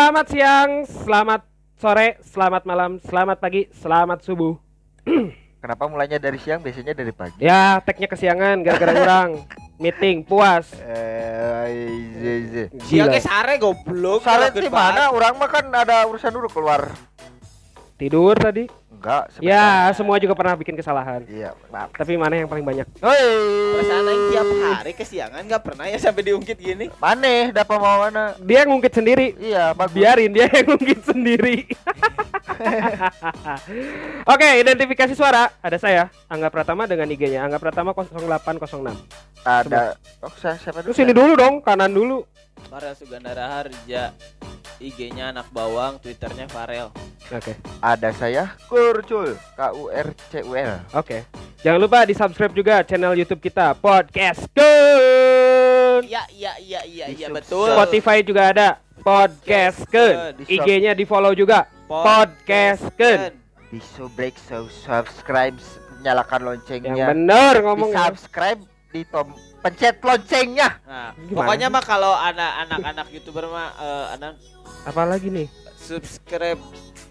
[0.00, 1.40] Selamat siang, selamat
[1.76, 4.56] sore, selamat malam, selamat pagi, selamat subuh.
[5.60, 7.36] Kenapa mulainya dari siang biasanya dari pagi?
[7.36, 9.44] Ya, tagnya kesiangan gara-gara orang
[9.76, 10.72] meeting puas.
[10.80, 11.68] Eh,
[12.16, 12.64] iya, iya.
[12.72, 13.12] Gila.
[13.12, 14.24] Siangnya sare goblok.
[14.24, 15.12] Sare di mana?
[15.12, 16.96] Orang mah kan ada urusan dulu keluar.
[18.00, 18.79] Tidur tadi.
[19.00, 21.24] Enggak, Ya, semua juga pernah bikin kesalahan.
[21.24, 21.88] Iya, maaf.
[21.96, 22.84] Tapi mana yang paling banyak?
[23.00, 23.24] Hoi.
[23.80, 26.92] Perasaan aing tiap hari kesiangan nggak pernah ya sampai diungkit gini.
[27.00, 28.36] Maneh dapat mau mana?
[28.44, 29.32] Dia ngungkit sendiri.
[29.40, 29.96] Iya, bagus.
[29.96, 31.64] Biarin dia yang ngungkit sendiri.
[34.36, 35.48] Oke, identifikasi suara.
[35.64, 38.84] Ada saya, Angga Pratama dengan IG-nya Angga Pratama 0806.
[39.40, 40.92] ada Oh, saya siapa dulu?
[40.92, 42.20] Terus ini dulu dong, kanan dulu.
[42.68, 44.12] Farel Sugandara Harja.
[44.76, 46.92] IG-nya anak bawang, Twitternya Farel.
[47.30, 47.54] Oke.
[47.78, 50.82] Ada saya Kurcul, K U R C U L.
[50.92, 51.22] Oke.
[51.60, 56.02] Jangan lupa di subscribe juga channel YouTube kita Podcast Kun.
[56.02, 57.70] Iya, iya, iya, iya, Di iya sub- betul.
[57.70, 60.14] Spotify juga ada Podcast Kun.
[60.36, 63.30] Di sub- IG-nya di follow juga Podcast Kun.
[63.70, 65.54] Di subrek so subscribe,
[66.02, 67.06] nyalakan Yang loncengnya.
[67.06, 67.90] bener Di ngomong.
[67.94, 70.82] subscribe, di tom pencet loncengnya.
[70.82, 74.32] Nah, Gimana pokoknya mah kalau anak anak-anak YouTuber mah eh, anak
[74.82, 75.46] Apa lagi nih
[75.90, 76.62] subscribe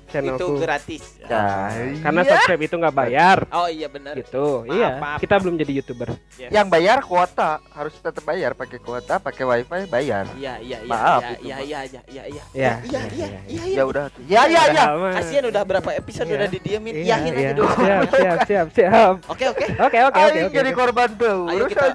[0.10, 0.58] itu channelku?
[0.58, 1.04] gratis.
[1.30, 1.70] Nah,
[2.02, 2.30] Karena iya.
[2.34, 3.38] subscribe itu nggak bayar.
[3.54, 4.18] Oh iya benar.
[4.18, 4.66] Gitu.
[4.66, 4.90] Maaf, iya.
[4.98, 6.10] maaf, Kita belum jadi youtuber.
[6.34, 6.50] Yes.
[6.50, 11.22] yang bayar kuota harus tetap bayar pakai kuota pakai wifi bayar Iya, iya, iya, Maaf,
[11.22, 11.62] iya, itu iya, mah.
[11.62, 12.44] iya, iya, iya, iya.
[12.56, 12.74] Iya.
[12.90, 13.78] Iya, iya, iya, iya.
[13.78, 14.22] ya udah tuh.
[14.26, 14.86] ya ya ya
[15.20, 16.38] Kasihan udah berapa episode Iya.
[16.42, 16.94] udah didiemin.
[16.96, 17.52] Iya, iya.
[17.54, 19.14] Siap, siap, siap, siap.
[19.30, 19.66] Oke, oke.
[19.78, 20.80] Oke, oke, oke, jadi oke.
[20.80, 21.86] korban tuh Ayo kita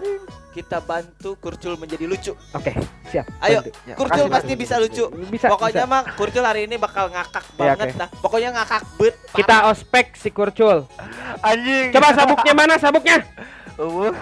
[0.55, 2.31] kita bantu Kurcul menjadi lucu.
[2.55, 2.71] Oke,
[3.11, 3.27] siap.
[3.43, 3.71] Ayo, Bantu.
[3.85, 4.63] Ya, Kurcul kasih, pasti kasih.
[4.63, 5.05] bisa lucu.
[5.27, 5.47] Bisa.
[5.51, 5.91] Pokoknya bisa.
[5.91, 7.99] mah Kurcul hari ini bakal ngakak Ya, banget oke.
[7.99, 8.09] dah.
[8.23, 9.15] Pokoknya ngakak bet.
[9.35, 10.87] kita ospek si Kurcul.
[11.43, 13.19] anjing Coba sabuknya mana sabuknya?
[13.75, 14.15] uh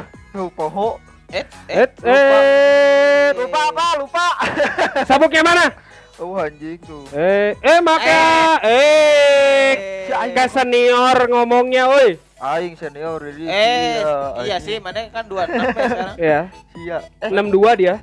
[0.49, 0.97] poho
[1.29, 4.27] eh eh Eh, eh, lupa apa lupa
[5.09, 5.69] sabuknya mana?
[6.17, 10.33] oh anjing tuh Eh, eh maka, eh, Aing.
[10.33, 12.17] ke senior ngomongnya, oi.
[12.43, 16.17] Aing senior jadi eh iya, iya sih, mana kan 26 ya sekarang.
[16.19, 16.41] Ya,
[16.77, 17.31] iya eh.
[17.31, 17.95] 62 dia.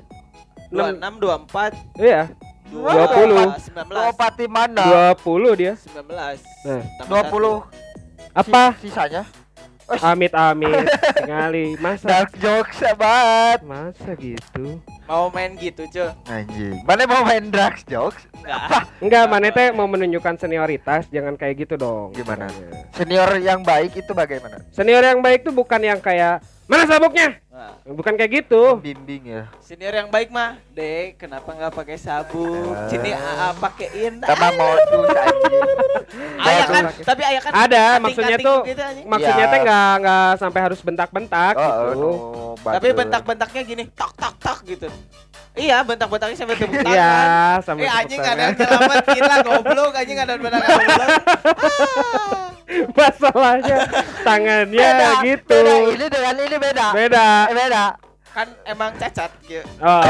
[0.72, 2.22] 26 24 Iya,
[2.72, 3.52] 20.
[3.76, 5.12] 19 Pati mana?
[5.12, 5.74] 20 dia.
[5.76, 7.68] 19 Nah, Tambah 20
[8.32, 8.64] apa?
[8.78, 9.28] Si- sisanya
[9.98, 10.86] Amit amit
[11.18, 11.74] sekali.
[11.82, 14.78] Masa dark jokes banget masa gitu?
[15.10, 16.10] Mau main gitu, cuy.
[16.30, 18.88] anjing mana mau main dark jokes Enggak.
[19.04, 22.16] Enggak, mana teh mau menunjukkan senioritas, jangan kayak gitu dong.
[22.16, 22.48] Gimana?
[22.96, 26.40] senior yang baik itu bagaimana Senior yang baik tuh bukan yang kayak
[26.70, 27.42] mana sabuknya?
[27.60, 28.80] Nah, Bukan kayak gitu.
[28.80, 32.72] bimbing ya senior yang baik mah, Dek, kenapa nggak pakai sabuk?
[32.72, 32.88] Ah.
[32.88, 34.14] Sini AA pakein.
[34.24, 35.02] sama anjing
[36.40, 39.52] Ayah kan, tapi ayah kan Ada, maksudnya tuh gitu, maksudnya Ya.
[39.52, 41.84] teh nggak nggak sampai harus bentak-bentak oh, gitu.
[41.84, 44.88] oh, no, Tapi bentak-bentaknya gini, tak tak tak gitu.
[45.60, 46.96] Iya, bentak-bentaknya sampai tepuk tangan.
[46.96, 47.16] Iya,
[47.68, 51.10] sama Eh anjing ada selamat gila goblok anjing ada yang bentak goblok.
[52.70, 52.86] Ah.
[53.00, 53.78] Masalahnya
[54.22, 55.50] tangannya beda, gitu.
[55.50, 57.28] beda ini dengan ini beda Beda.
[57.46, 57.84] Eh, beda
[58.30, 59.66] Kan emang cacat gitu.
[59.80, 60.02] Oh.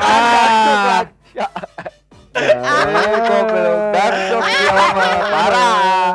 [0.00, 1.04] Ah.
[1.30, 1.46] Ya.
[2.32, 2.52] Eh,
[3.22, 4.90] goblok dark jokes dia mah
[5.24, 6.12] parah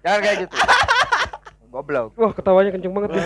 [0.00, 0.54] jangan kayak gitu
[1.68, 3.22] goblok Wah, ketawanya kenceng banget nih.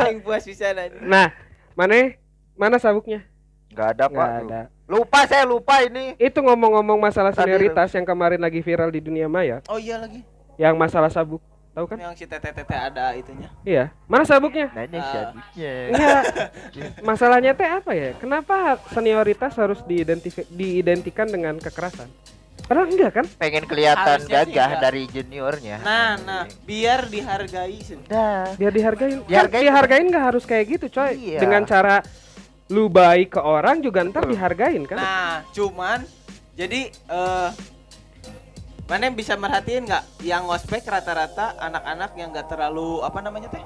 [0.00, 0.98] Aing puas bisa anjing.
[1.00, 1.30] Nah,
[1.74, 2.18] mana
[2.54, 3.22] mana sabuknya?
[3.68, 4.60] nggak ada pak Nggak ada.
[4.86, 9.28] lupa saya lupa ini Itu ngomong-ngomong masalah Tadi- senioritas yang kemarin lagi viral di dunia
[9.28, 10.24] maya, Oh iya lagi.
[10.58, 11.38] Yang masalah sabuk.
[11.70, 11.96] Tahu kan?
[11.96, 13.46] Yang si tete-tete ada itunya.
[13.62, 13.94] Iya.
[14.04, 14.66] Mana sabuknya?
[14.74, 15.06] nanya Ah.
[15.08, 16.22] siadiknya Enggak.
[17.00, 18.18] Masalahnya teh apa ya?
[18.18, 18.56] Kenapa
[18.90, 22.10] senioritas harus diidentif- diidentikan dengan kekerasan?
[22.66, 23.26] Padahal enggak kan?
[23.38, 24.82] pengen kelihatan Harusnya gagah enggak.
[24.82, 27.96] dari juniornya Nah, nah, biar dihargai sih.
[28.04, 28.50] Dah.
[28.58, 29.14] Biar dihargain.
[29.14, 29.62] Kan Dihargain.
[29.62, 31.14] dihargain nggak harus kayak gitu, coy.
[31.14, 31.38] Iya.
[31.38, 32.02] Dengan cara
[32.68, 34.98] lu baik ke orang juga ntar dihargain kan?
[34.98, 36.02] Nah, cuman
[36.52, 37.48] jadi eh
[38.88, 43.60] mana yang bisa merhatiin nggak yang ngospek rata-rata anak-anak yang nggak terlalu apa namanya teh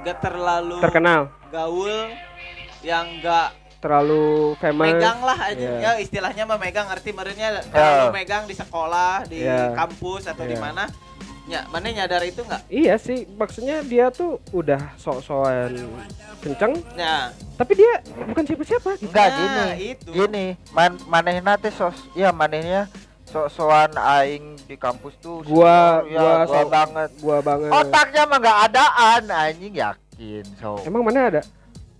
[0.00, 1.92] nggak terlalu Terkenal, gaul
[2.80, 4.88] yang nggak terlalu famous.
[4.90, 5.76] megang lah aja Iya.
[5.78, 9.76] ya istilahnya mah megang arti merenya terlalu megang di sekolah di Iya.
[9.76, 10.60] kampus atau di Iya.
[10.62, 10.84] mana
[11.44, 15.76] ya mana nyadar itu nggak Iya sih, maksudnya dia tuh udah sok-sokan
[16.40, 19.04] kenceng, nah tapi dia bukan siapa-siapa gitu.
[19.06, 20.10] enggak Nah, gini itu.
[20.10, 22.88] gini man manehna teh sos ya manehnya
[23.34, 27.70] sok-sokan aing di kampus tuh Gua- ya, gua gua sok- banget Gua banget.
[27.74, 31.42] otaknya mah nggak adaan anjing yakin so Emang mana ada?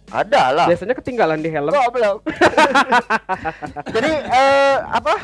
[0.07, 1.69] ada lah Biasanya ketinggalan di helm.
[1.69, 2.23] goblok
[3.95, 5.15] jadi eh apa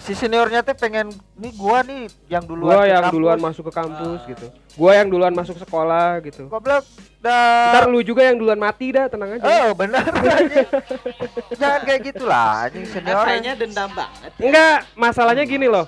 [0.00, 3.14] si seniornya teh pengen nih gua nih yang duluan Gua yang kampus.
[3.14, 4.28] duluan masuk ke kampus Ah.
[4.28, 4.46] gitu.
[4.74, 6.42] Gua yang duluan masuk sekolah gitu.
[6.46, 6.84] Goblok
[7.18, 7.70] dah.
[7.70, 9.44] Ntar lu juga yang duluan mati dah, tenang aja.
[9.44, 10.02] Oh benar.
[11.60, 13.22] Jangan kayak gitulah anjing senior.
[13.22, 14.30] Kayaknya dendam banget.
[14.32, 14.42] ya.
[14.42, 15.86] Enggak, masalahnya gini loh.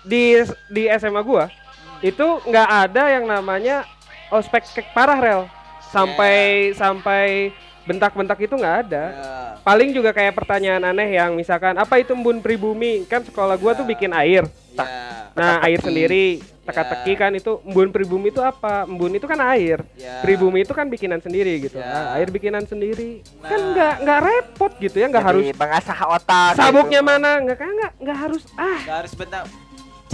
[0.00, 1.48] Di di SMA gua
[2.00, 3.88] itu nggak ada yang namanya
[4.28, 5.42] ospek kek parah rel.
[5.88, 6.34] Sampai
[6.72, 7.54] sampai
[7.84, 9.04] bentak-bentak itu nggak ada.
[9.06, 9.32] Ya.
[9.60, 13.04] Paling juga kayak pertanyaan aneh yang misalkan apa itu embun pribumi?
[13.04, 14.44] Kan sekolah gua tuh bikin air.
[14.74, 14.84] Ya.
[15.34, 15.66] Nah, Teka-teki.
[15.66, 16.26] air sendiri,
[16.62, 17.18] teka-teki Ya.
[17.18, 18.86] kan itu embun pribumi itu apa?
[18.86, 19.82] Embun itu kan air.
[19.94, 20.22] Ya.
[20.22, 21.76] Pribumi itu kan bikinan sendiri gitu.
[21.76, 21.90] Ya.
[21.90, 23.18] Ah, air bikinan sendiri.
[23.40, 23.70] Kan Nah.
[23.74, 26.52] nggak nggak repot gitu ya, nggak harus mengasah otak.
[26.54, 27.10] sabuknya gitu.
[27.10, 29.42] mana, nggak kan nggak nggak harus ah Gak harus bentar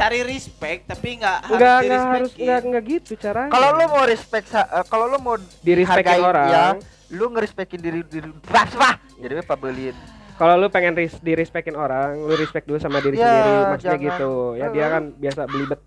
[0.01, 3.53] cari respect tapi nggak harus nggak harus nggak nggak gitu caranya.
[3.53, 6.49] Kalau lu mau respect eh, kalau lu mau dihargain orang.
[6.49, 6.65] dia,
[7.13, 8.97] lu ngerespekin diri diri bah.
[9.21, 9.93] Jadi apa belin.
[10.41, 13.93] Kalau lu pengen ris di respectin orang, lu respect dulu sama diri Ya, sendiri, maksudnya
[13.93, 14.07] jangan.
[14.09, 14.33] gitu.
[14.57, 15.81] Ya dia kan biasa belibet.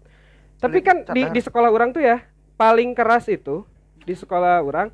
[0.61, 2.21] Tapi kan di di sekolah orang tuh ya
[2.53, 3.65] paling keras itu
[4.05, 4.93] di sekolah orang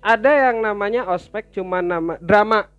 [0.00, 2.72] ada yang namanya ospek cuma nama drama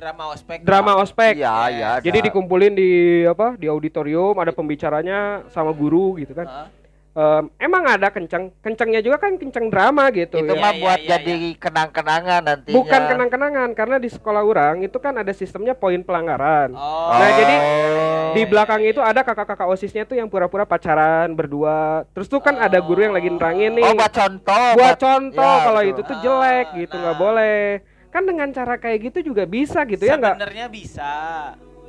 [0.00, 1.32] drama ospek drama ospek.
[1.36, 1.88] Iya, iya.
[2.00, 2.04] ada.
[2.04, 2.90] Jadi dikumpulin di
[3.28, 3.54] apa?
[3.60, 6.48] Di auditorium ada pembicaranya sama guru gitu kan.
[6.48, 6.68] Hah?
[7.10, 10.40] Em, emang ada kenceng, kencengnya juga kan kenceng drama gitu.
[10.40, 10.62] itu ya.
[10.62, 12.76] mah buat iya, jadi kenang-kenangan nantinya.
[12.78, 16.70] Bukan kenang-kenangan karena di sekolah orang itu kan ada sistemnya poin pelanggaran.
[16.70, 18.10] oh Nah, jadi Oh.
[18.30, 22.06] Di belakang itu ada kakak-kakak OSISnya tuh yang pura-pura pacaran berdua.
[22.14, 23.82] Terus tuh kan ada guru yang lagi nerangin nih.
[23.90, 24.70] Oh, buat contoh.
[24.78, 27.02] buat contoh ya, kalau itu tuh jelek Ah, gitu nah.
[27.02, 27.62] nggak boleh.
[28.10, 30.34] Kan dengan cara kayak gitu juga bisa gitu ya nggak?
[30.34, 31.12] sebenarnya bisa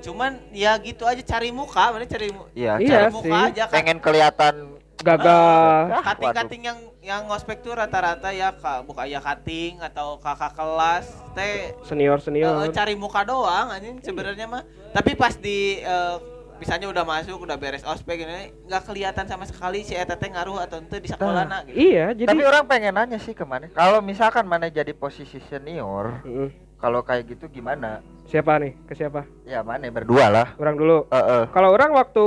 [0.01, 3.47] cuman ya gitu aja cari muka mana cari mu- Iya, Iya cari muka sih.
[3.47, 4.55] aja kan pengen kelihatan
[4.97, 5.89] Gagah.
[5.91, 11.05] Ah, kating-kating yang yang ngospek tuh rata-rata ya kak buka ya kating atau kakak kelas
[11.33, 12.69] teh Senior senior.
[12.69, 16.15] cari muka doang anjing sebenarnya mah tapi pas di eh,
[16.61, 20.61] misalnya udah masuk udah beres ospek ini nggak kelihatan sama sekali si eta teh ngaruh
[20.61, 21.65] atau ente di sekolah Nah.
[21.65, 21.73] gitu.
[21.73, 23.65] Iya, jadi Tapi orang pengen nanya sih ke mana.
[23.71, 28.05] Kalau misalkan mana jadi posisi senior, Mm, kalau kayak gitu gimana?
[28.23, 28.77] siapa nih?
[28.85, 29.25] Ke siapa?
[29.43, 30.47] Ya mana berdua lah.
[30.55, 31.09] Orang dulu.
[31.09, 31.49] Heeh.
[31.49, 32.25] Kalau orang waktu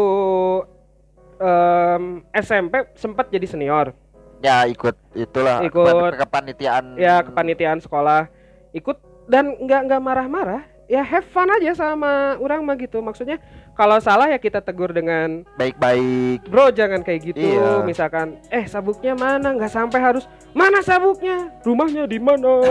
[1.36, 2.02] em,
[2.34, 3.94] SMP sempat jadi senior.
[4.40, 5.86] Ya ikut itulah Ikut.
[5.88, 6.84] kepan- kepanitiaan.
[6.96, 8.28] ya kepanitiaan sekolah
[8.72, 13.40] ikut dan nggak nggak marah-marah ya have fun aja sama orang mah gitu maksudnya
[13.74, 16.46] kalau salah ya kita tegur dengan baik-baik.
[16.46, 17.42] bro jangan kayak gitu.
[17.42, 17.82] Iya.
[17.82, 19.50] misalkan eh sabuknya mana?
[19.50, 21.50] Nggak sampai harus mana sabuknya?
[21.60, 22.62] Rumahnya di mana?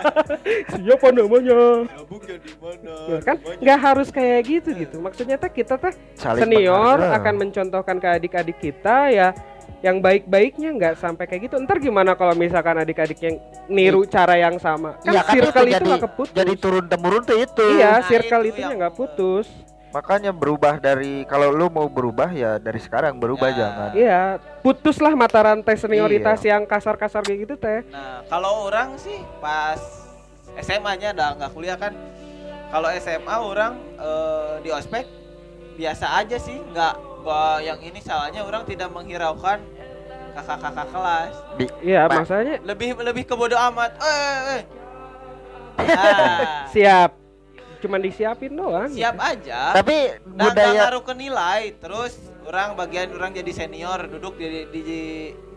[0.74, 1.84] Siapa namanya?
[3.06, 3.36] Ya kan?
[3.60, 4.96] Nggak harus kayak gitu gitu.
[4.98, 9.28] Maksudnya teh kita teh Saling senior akan mencontohkan ke adik-adik kita ya
[9.80, 11.56] yang baik-baiknya nggak sampai kayak gitu.
[11.58, 14.96] Ntar gimana kalau misalkan adik-adiknya niru cara yang sama?
[15.00, 16.32] Kan Iya kan circle itu itu jadi nggak keputus.
[16.32, 17.64] jadi turun temurun tuh itu.
[17.76, 19.46] iya Nah, circle itu itu yang- nggak putus
[19.90, 23.56] Makanya berubah dari kalau lu mau berubah ya dari sekarang berubah Ya.
[23.58, 23.90] jangan.
[23.92, 24.20] iya
[24.60, 26.54] putuslah mata rantai senioritas Iya.
[26.54, 29.82] yang kasar-kasar kayak gitu teh Nah, kalau orang sih pas
[30.56, 31.90] SMA-nya udah nggak kuliah kan.
[32.70, 35.06] Kalau SMA orang eh, di ospek
[35.74, 36.94] biasa aja sih, nggak
[37.60, 39.58] yang ini salahnya orang tidak menghiraukan
[40.32, 41.32] kakak-kakak kelas.
[41.82, 43.90] iya maksudnya Lebih lebih ke bodo amat.
[43.98, 44.62] Eh, eh.
[45.90, 47.19] Nah, siap
[47.80, 49.24] cuman disiapin doang siap gitu.
[49.26, 49.60] aja.
[49.74, 49.96] Tapi
[50.26, 51.62] Nah, nggak budaya ngaruh ke nilai.
[51.74, 52.12] Terus
[52.42, 55.00] orang bagian orang jadi senior duduk di di di,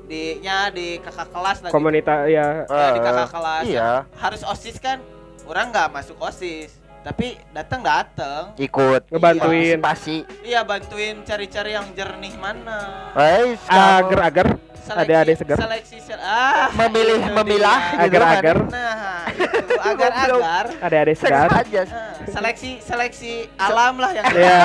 [0.04, 1.72] di nya di kakak kelas lagi.
[1.72, 3.64] komunitas ya Ya, di Eh, kakak kelas.
[3.66, 3.92] iya.
[4.14, 4.98] Harus OSIS kan.
[5.44, 6.72] Orang nggak masuk OSIS.
[7.02, 8.56] Tapi datang datang.
[8.56, 9.76] ikut Ngebantuin.
[9.76, 10.18] partisipasi.
[10.42, 13.12] Iya bantuin cari-cari yang jernih mana.
[13.14, 15.58] Eh, agar-agar Seleksi- Adik-adik segar.
[15.58, 16.68] Seleksi sel- ah.
[16.76, 18.58] Memilih- memilah gitu agar-agar.
[18.68, 20.66] Nah, itu agar-agar.
[20.84, 21.82] ada-ada segar aja.
[21.88, 24.60] Nah, seleksi seleksi alam lah yang ya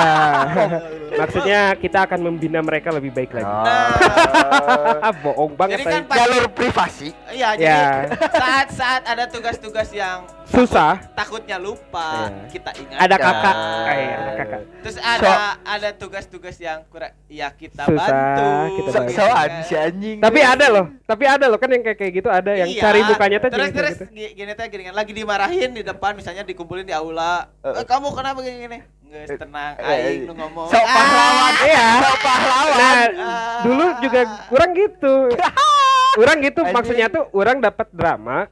[1.15, 3.47] maksudnya kita akan membina mereka lebih baik lagi.
[3.47, 7.15] Nah, ah bohong banget Jadi kan jalur privasi.
[7.31, 7.83] Iya, jadi ya
[8.29, 12.49] saat-saat ada tugas-tugas yang susah takutnya lupa, Iya.
[12.49, 12.97] kita ingat.
[12.99, 13.55] ada kakak
[13.87, 18.49] eh ada kakak Terus ada ada tugas-tugas yang kurang ya kita Susah, bantu.
[18.73, 19.13] kita So bantu.
[19.13, 19.63] soan kan.
[19.63, 20.17] si anjing.
[20.17, 22.81] tapi ada loh tapi ada loh kan yang kayak kayak gitu ada yang Iya.
[22.81, 24.05] cari bukanya tuh terus terus gitu.
[24.09, 27.73] gi- gini teh gini kan lagi dimarahin di depan misalnya dikumpulin di aula Eh.
[27.73, 31.53] "Eh, kamu kenapa gini gini Nggak tenang aing nu ngomong Sok pahlawan.
[31.63, 32.75] iya Sok pahlawan.
[32.75, 33.61] nah Ah.
[33.61, 35.15] dulu juga kurang gitu
[36.17, 38.49] kurang gitu maksudnya tuh orang dapat drama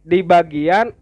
[0.00, 0.92] di bagian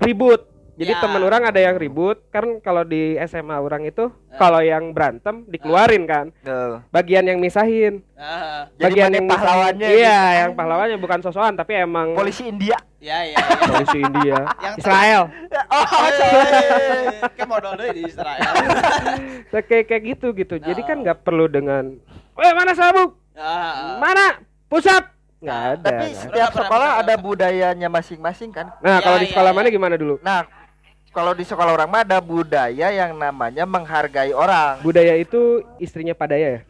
[0.00, 0.48] ribut.
[0.72, 1.00] Jadi Ya.
[1.04, 2.24] teman orang ada yang ribut.
[2.30, 4.40] Kan kalau di SMA orang itu Eh.
[4.40, 6.32] kalau yang berantem dikeluarin kan.
[6.40, 6.80] Tuh.
[6.88, 8.00] bagian yang misahin.
[8.14, 10.00] Ah, Jadi bagian mana yang pahlawannya misahin.
[10.00, 10.40] iya gitu.
[10.40, 12.80] yang pahlawannya bukan sosokan tapi emang Polisi India.
[12.96, 13.44] ya ya ya.
[13.66, 14.38] Polisi India.
[14.58, 15.22] Yang Israel.
[15.70, 18.40] Oh, Eh, kayak modal deh di Israel.
[19.68, 20.54] Kayak kayak gitu gitu.
[20.56, 21.92] Jadi kan nggak perlu dengan
[22.34, 23.20] eh mana sabuk?
[23.32, 24.40] Ah, mana?
[24.66, 26.20] Pusat nggak ada Tapi kan?
[26.20, 28.68] setiap sekolah ada budayanya masing-masing kan.
[28.78, 29.56] nah Ya, kalau di ya, sekolah ya.
[29.56, 30.44] mana gimana dulu Nah,
[31.10, 34.78] kalau di sekolah orang mah ada budaya yang namanya menghargai orang.
[34.80, 35.40] budaya itu
[35.76, 36.62] istrinya padaya ya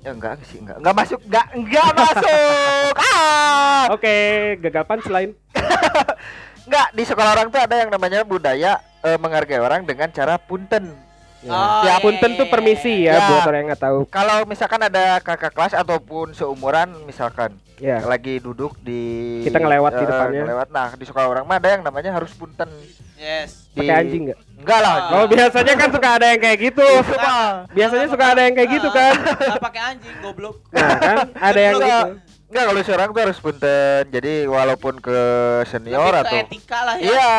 [0.00, 0.80] Ya enggak sih, enggak.
[0.80, 2.92] Enggak masuk, enggak enggak masuk.
[2.96, 3.84] Ah!
[3.92, 4.16] oke
[4.58, 5.30] gagal selain
[6.70, 10.92] Enggak, di sekolah orang tuh ada yang namanya budaya eh, menghargai orang dengan cara punten.
[11.40, 11.50] Ya.
[11.50, 12.52] Oh, ya iya, punten iya, tuh iya.
[12.52, 13.26] permisi ya, Ya.
[13.26, 18.36] buat orang yang nggak tahu Kalau misalkan ada kakak kelas ataupun seumuran misalkan ya lagi
[18.36, 20.42] duduk di Kita ngelewat di eh, depannya.
[20.44, 20.68] ngelewat.
[20.68, 22.68] Nah, di sekolah orang mah ada yang namanya harus punten.
[23.16, 23.68] Yes.
[23.70, 23.80] Di...
[23.80, 24.96] pakai anjing nggak Enggak lah.
[24.98, 25.14] Ah.
[25.14, 27.64] oh biasanya kan suka ada yang kayak gitu Itu mah.
[27.70, 30.56] biasanya suka ada yang kayak gitu kan Nggak pakai anjing, goblok.
[30.70, 32.04] nah kan ada yang Enggak.
[32.04, 32.12] gitu
[32.50, 34.02] Enggak kalau seorang tuh harus punten.
[34.10, 35.18] Jadi walaupun ke
[35.64, 37.04] senior Lebih ke atau etika lah ya.
[37.06, 37.34] Iya,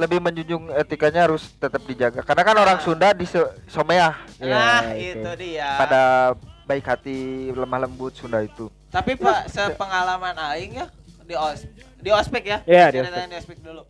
[0.00, 2.20] lebih menjunjung etikanya harus tetap dijaga.
[2.20, 2.78] Karena kan orang.
[2.80, 5.30] Sunda di se- someah Nah, Ya, itu itu.
[5.38, 5.76] dia.
[5.76, 6.32] pada
[6.64, 7.18] baik hati,
[7.52, 8.72] lemah lembut Sunda itu.
[8.88, 10.86] Tapi Pak, sepengalaman aing ya
[11.22, 12.58] di os di ospek ya.
[12.64, 13.84] Iya, di Ceritain di ospek dulu.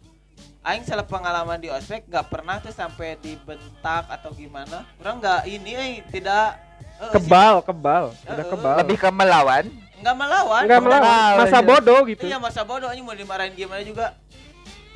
[0.61, 4.85] Aing salah pengalaman di ospek nggak pernah tuh sampai dibentak atau gimana.
[4.99, 6.59] Orang nggak ini eh tidak
[6.99, 9.65] eh, kebal kebal udah Eh, kebal Lebih ke melawan.
[9.65, 10.63] sih, nggak melawan.
[10.67, 11.65] nggak melawan masa aja.
[11.65, 14.13] bodoh gitu Iya masa bodoh anjing mau dimarahin gimana juga.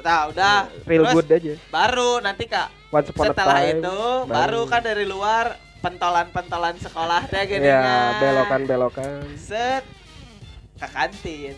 [0.05, 0.69] Nah, udah.
[0.85, 4.81] real Terus good aja Baru nanti Kak, once upon a setelah time itu baru kan
[4.81, 5.45] dari luar
[5.81, 9.85] pentolan-pentolan sekolah teh gini ya belokan belokan set
[10.75, 11.57] ke kantin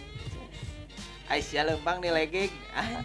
[1.27, 3.03] Aisyah lembang nih legging ah,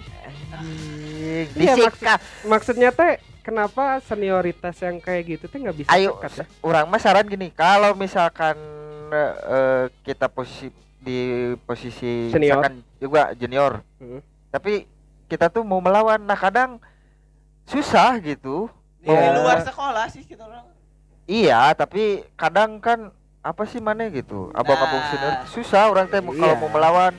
[0.51, 2.21] Anjing, Iya, Disikat.
[2.43, 6.45] maksudnya teh kenapa senioritas yang kayak gitu teh nggak bisa Ayo, sekat ya?
[6.61, 8.57] orang mah saran gini, kalau misalkan
[9.11, 11.19] eh, kita posisi di
[11.59, 12.61] posisi Senior.
[12.61, 14.21] misalkan juga junior, Hmm.
[14.49, 14.85] tapi
[15.31, 16.75] kita tuh mau melawan, nah kadang
[17.63, 18.67] susah gitu.
[18.99, 19.33] di Ya.
[19.33, 20.67] luar sekolah sih kita orang
[21.25, 23.09] Iya, tapi kadang kan
[23.41, 25.09] apa sih mana gitu, abang-abang Nah.
[25.09, 26.61] senior susah orang teh mau- kalau Iya.
[26.61, 27.13] mau melawan,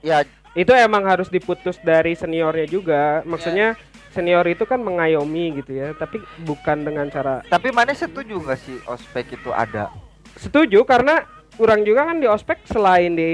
[0.00, 3.76] ya itu emang harus diputus dari seniornya juga maksudnya
[4.08, 8.80] senior itu kan mengayomi gitu ya tapi bukan dengan cara tapi mana setuju nggak sih
[8.86, 9.92] ospek itu ada?
[10.32, 13.32] setuju karena kurang juga kan di ospek selain di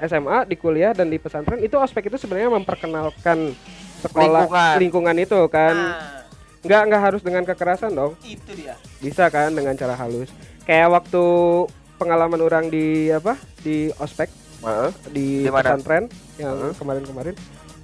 [0.00, 3.52] SMA di kuliah dan di pesantren itu ospek itu sebenarnya memperkenalkan
[4.00, 4.74] sekolah Lingkungan.
[4.80, 5.74] lingkungan itu kan.
[5.76, 6.18] Nah
[6.60, 8.12] nggak nggak harus dengan kekerasan dong.
[8.20, 8.76] Itu dia.
[9.00, 10.28] Bisa kan dengan cara halus.
[10.64, 11.24] Kayak waktu
[11.96, 14.28] pengalaman orang di apa di ospek
[14.60, 14.90] Heeh.
[15.08, 15.64] di Di mana?
[15.72, 16.04] pesantren
[16.36, 17.32] yang kemarin-kemarin.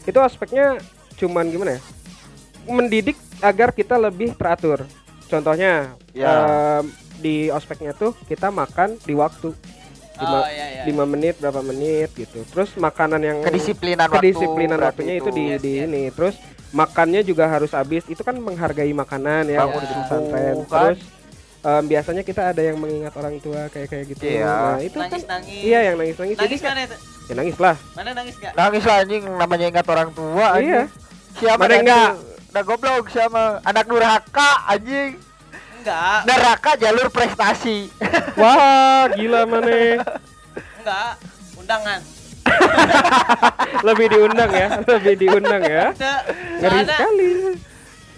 [0.04, 0.76] Itu aspeknya
[1.16, 1.80] cuman gimana ya?
[2.68, 4.84] Mendidik agar kita lebih teratur.
[5.26, 6.28] Contohnya Ya.
[6.80, 9.50] em, di ospeknya tuh kita makan di waktu
[10.16, 14.16] lima, oh iya iya lima menit berapa menit gitu terus makanan yang Kedisiplinan waktu.
[14.22, 15.84] kedisiplinan berarti waktunya itu, di, Yes, di yes.
[15.84, 16.34] ini terus
[16.70, 20.92] makannya juga harus habis itu kan menghargai makanan ya di subuh, pesantren kan?
[20.92, 21.00] terus
[21.62, 24.48] em, biasanya kita ada yang mengingat orang tua kayak kayak gitu Iya.
[24.48, 26.96] nah itu kan nangis nangis iya yang nangis nangis jadi nangis kan- mana itu
[27.26, 30.70] ya nangis lah mana nangis nggak Nangis lah anjing namanya ingat orang tua anjing.
[30.70, 30.84] Iya.
[31.36, 32.10] Siapa Mana enggak?
[32.48, 33.60] Udah goblok siapa?
[33.60, 35.20] Anak durhaka anjing.
[35.86, 37.86] Enggak Neraka jalur prestasi.
[38.40, 40.02] Wah, gila mana?
[40.76, 41.10] enggak
[41.56, 42.00] undangan
[43.86, 45.90] Lebih diundang ya, lebih diundang ya.
[45.90, 46.12] ada
[46.58, 47.30] Ngeri sekali.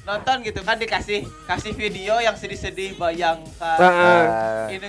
[0.00, 4.88] nonton gitu kan dikasih kasih video yang sedih-sedih bayangkan Nah, ini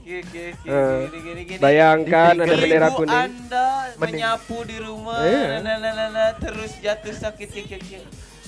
[0.00, 3.12] gini gini gini gini gini bayangkan ada bendera kuning.
[3.14, 4.00] Anda Mending.
[4.00, 5.60] menyapu di rumah, Iya.
[5.60, 7.48] nah, nah, nah, nah, terus jatuh sakit.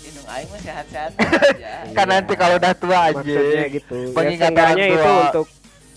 [0.06, 1.10] Indung aing mah sehat-sehat
[1.50, 1.72] aja.
[1.90, 3.74] kan nanti kalau udah tua Maksudnya anjing.
[3.74, 3.96] gitu.
[3.96, 5.46] Ya, Mengingat seenggaknya orang itu untuk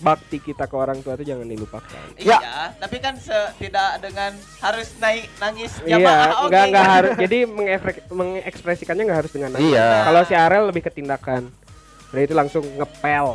[0.00, 2.00] bakti kita ke orang tua itu jangan dilupakan.
[2.16, 2.72] Iya, Ya.
[2.74, 6.44] tapi kan se- tidak dengan harus naik nangis Iya, jamaah oke.
[6.46, 7.12] enggak enggak harus.
[7.18, 9.70] Jadi mengefre- mengekspresikannya enggak harus dengan nangis.
[9.70, 9.88] Iya.
[10.02, 11.42] Kalau si Arel lebih ke tindakan.
[12.10, 13.26] Jadi itu langsung ngepel.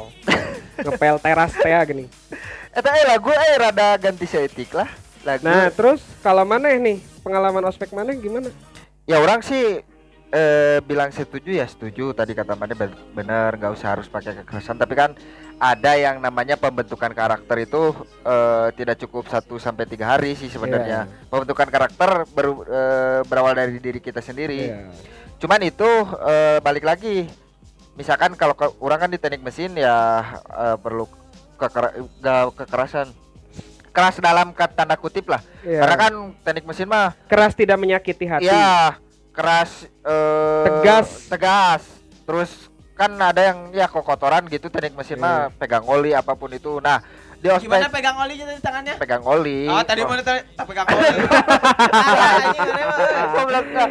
[0.84, 2.06] ngepel teras teh gini.
[2.70, 4.90] Eta eh lagu eh rada ganti seetik lah.
[5.24, 5.42] Lagu.
[5.42, 8.52] Nah, terus kalau mana nih pengalaman ospek mana gimana?
[9.06, 9.86] ya orang sih
[10.32, 12.12] eh bilang setuju ya setuju.
[12.12, 14.76] Tadi kata Mane ben- bener nggak usah harus pakai kekerasan.
[14.76, 15.12] Tapi kan
[15.56, 21.08] ada yang namanya pembentukan karakter itu eh, tidak cukup 1 sampai tiga hari sih sebenarnya.
[21.30, 24.72] Pembentukan karakter baru eh, berawal dari diri kita sendiri.
[24.72, 24.90] Iya.
[25.36, 25.90] cuman itu
[26.26, 27.28] eh, balik lagi.
[27.96, 31.08] Misalkan kalau ke, orang kan di teknik mesin ya eh, perlu
[31.56, 31.96] keker-
[32.56, 33.12] kekerasan.
[33.96, 35.40] Keras dalam tanda kutip lah.
[35.64, 35.80] Iya.
[35.80, 36.14] karena kan
[36.44, 38.52] teknik mesin mah keras tidak menyakiti hati.
[38.52, 39.00] Ya,
[39.36, 41.10] keras eh, Tegas.
[41.28, 41.84] Tegas.
[42.24, 42.52] Terus
[42.96, 46.80] kan ada yang ya kokotoran gitu teknik mesin mah pegang oli apa pun itu.
[46.80, 47.04] Nah,
[47.36, 48.96] di Gimana ospek pegang olinya tadi tangannya?
[48.96, 49.68] pegang oli.
[49.68, 51.08] Oh, tadi Oh, mana tadi tak pegang oli.
[53.76, 53.88] Ah.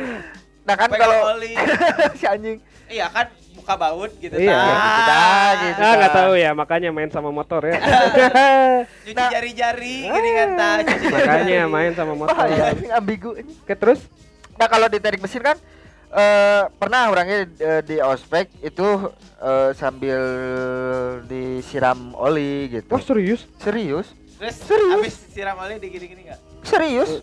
[0.64, 1.52] Nah, kan Pegang kalau oli.
[2.18, 4.56] si anjing Iya kan muka baut gitu Iya.
[4.56, 5.78] Nah, Gitu dah, gitu.
[5.78, 7.76] Ah nggak tahu ya makanya main sama motor ya.
[9.04, 9.28] cuci Nah.
[9.28, 12.44] jari-jari gini kan tah, cuci makanya main sama motor.
[12.48, 13.52] Ini ambigu ini.
[13.58, 14.00] Oke terus
[14.54, 15.56] Nah kalau di teknik mesin kan
[16.14, 18.86] eh pernah orangnya eh, di ospek itu
[19.42, 20.22] eh, sambil
[21.26, 22.86] disiram oli gitu.
[22.86, 23.50] wah serius?
[23.58, 24.06] Serius?
[24.34, 24.94] terus Serius?
[24.94, 27.22] habis siram oli digini-gini enggak Serius?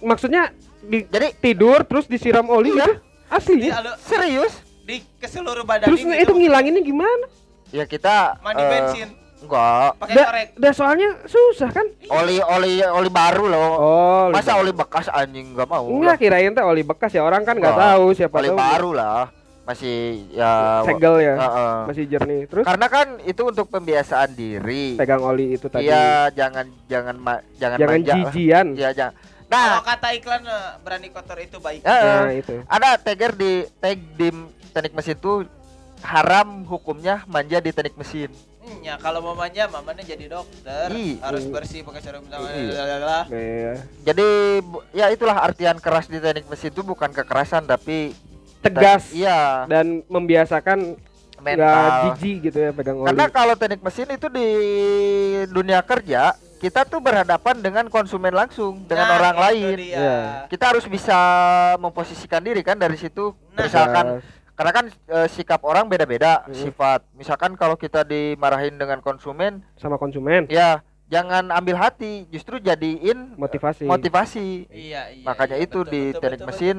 [0.00, 2.88] Maksudnya di Jadi tidur terus disiram oli Iya.
[2.88, 2.92] gitu?
[3.30, 3.56] Asli?
[3.60, 4.52] di alu, serius?
[4.82, 7.26] di ke seluruh badan Terus gitu, itu ngilanginnya gimana?
[7.70, 9.08] Ya kita mandi eh, bensin
[9.40, 9.90] Enggak.
[9.96, 11.86] pakai Da, korek da soalnya susah kan?
[12.06, 13.70] Oli oli oli baru loh.
[13.72, 15.88] Oh, Masa oli oli bekas anjing nggak mau?
[15.88, 17.88] Enggak kirain teh oli bekas ya orang kan nggak Enggak.
[17.90, 19.24] tahu siapa oli tahu baru lah.
[19.60, 21.74] Masih ya segel ya, Heeh.
[21.86, 22.42] masih jernih.
[22.44, 24.98] Terus Karena kan itu untuk pembiasaan diri.
[24.98, 25.86] pegang oli itu tadi.
[25.86, 28.14] Iya, jangan jangan ma- jangan, Jangan manja.
[28.26, 28.66] jijian.
[28.74, 29.14] Iya, jangan.
[29.46, 32.18] kalau Nah, kata iklan eh, berani kotor itu baik heeh.
[32.18, 32.54] Nah, itu.
[32.66, 34.28] ada tagger di tag di
[34.70, 35.32] teknik mesin itu
[36.00, 38.30] haram hukumnya manja di teknik mesin.
[38.70, 41.18] Hmm, ya kalau mau manja mamanya jadi dokter Ih.
[41.18, 43.26] harus bersih pakai sarung tangan Iya.
[43.26, 43.72] Iya.
[44.06, 44.28] Jadi
[44.92, 48.14] ya itulah artian keras di teknik mesin itu bukan kekerasan tapi
[48.60, 50.94] Tegas Iya, dan membiasakan
[51.40, 52.12] mental.
[52.12, 53.08] jijik gitu ya pegang oli.
[53.08, 54.48] Karena kalau teknik mesin itu di
[55.48, 59.72] dunia kerja kita tuh berhadapan dengan konsumen langsung dengan Nah, orang lain.
[59.74, 59.96] dia.
[59.96, 60.16] Iya.
[60.46, 61.16] Kita harus bisa
[61.80, 63.32] memposisikan diri kan dari situ.
[63.56, 63.64] Nah.
[63.64, 64.06] Misalkan.
[64.60, 66.52] Karena kan eh, sikap orang beda-beda Mm.
[66.52, 67.00] sifat.
[67.16, 73.88] Misalkan kalau kita dimarahin dengan konsumen, sama konsumen ya jangan ambil hati, justru jadiin motivasi.
[73.88, 74.68] motivasi.
[74.68, 75.24] Iya, iya.
[75.24, 76.76] Makanya iya, itu betul, di betul, teknik betul, mesin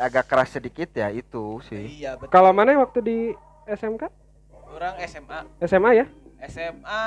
[0.00, 1.68] agak keras sedikit ya itu betul.
[1.68, 2.00] sih.
[2.00, 2.32] Iya, betul.
[2.32, 3.18] Kalau mana waktu di
[3.68, 4.08] SMK?
[4.68, 6.06] orang SMA, SMA ya?
[6.48, 7.02] SMA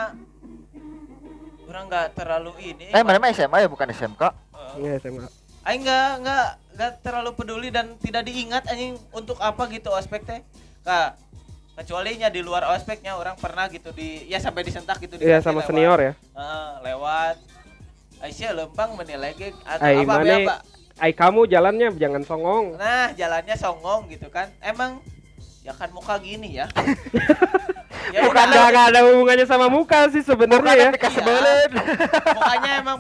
[1.66, 2.94] orang nggak terlalu ini.
[2.94, 4.22] Eh, mana SMA ya bukan SMK.
[4.22, 5.26] Eh, Iya SMA.
[5.62, 10.42] Aing nggak nggak nggak terlalu peduli dan tidak diingat anjing untuk apa gitu ospek teh.
[10.82, 11.14] Kak,
[11.78, 15.38] kecuali nya di luar ospeknya orang pernah gitu di ya sampai disentak gitu di Iya
[15.40, 15.70] sama lewat.
[15.70, 16.14] senior ya.
[16.18, 17.36] Heeh, lewat
[18.22, 20.62] Aisyah lempang menilai ge atau Ai, apa.
[20.98, 22.78] Ai kamu jalannya jangan songong.
[22.78, 24.50] Nah, jalannya songong gitu kan.
[24.62, 25.02] Emang
[25.62, 26.66] ya kan muka gini ya.
[28.14, 30.90] ya Bukan nggak ada hubungannya sama muka sih sebenarnya ya.
[30.94, 32.34] Bukan Iya.
[32.34, 32.98] mukanya emang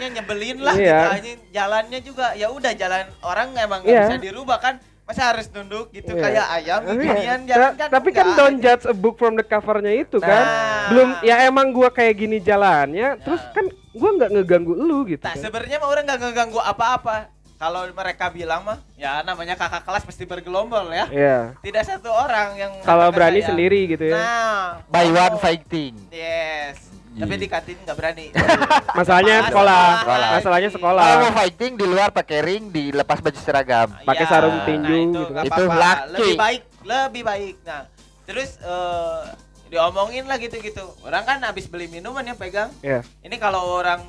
[0.00, 1.00] nya nyebelin lah Iya.
[1.20, 1.28] gitu.
[1.52, 4.04] Jalannya juga ya udah jalan orang emang nggak Iya.
[4.08, 4.74] bisa dirubah kan.
[5.04, 6.22] Masa harus nunduk gitu Iya.
[6.22, 6.94] kayak ayam Iya.
[6.96, 7.88] ginian jalan Ta- kan.
[7.92, 10.40] Tapi kan don't judge a book from the covernya itu kan.
[10.40, 10.86] Nah.
[10.88, 13.52] Belum ya emang gua kayak gini jalannya, terus Nah.
[13.52, 15.20] kan gua nggak ngeganggu lu gitu.
[15.20, 15.42] Nah, kan.
[15.42, 17.16] sebenarnya mah orang nggak ngeganggu apa-apa.
[17.58, 21.04] Kalau mereka bilang mah, ya namanya kakak kelas pasti bergelombol ya.
[21.12, 21.38] Iya.
[21.60, 23.52] Tidak satu orang yang Kalau berani saya.
[23.52, 24.16] sendiri gitu ya.
[24.16, 25.92] Nah, By one oh, fighting.
[26.08, 26.88] Yes.
[27.20, 27.26] Iya.
[27.26, 28.26] Tapi di kantin nggak berani.
[28.98, 29.84] Masalahnya Sekolah, sekolah.
[30.00, 30.28] sekolah.
[30.32, 31.04] Masalahnya Kalau sekolah.
[31.20, 33.88] mau fighting di luar pakai ring, dilepas baju seragam.
[34.00, 35.44] Pakai Ya, sarung nah tinju itu gitu kan.
[35.44, 36.08] Itu laki.
[36.10, 37.54] Lebih baik, lebih baik.
[37.62, 37.82] Nah,
[38.24, 39.20] terus eh,
[39.68, 40.82] diomongin lah gitu-gitu.
[41.00, 42.72] Orang kan habis beli minuman yang pegang.
[42.80, 43.04] Iya.
[43.20, 44.00] Ini kalau orang